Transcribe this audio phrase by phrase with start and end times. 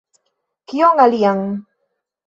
[0.71, 1.39] Kion alian?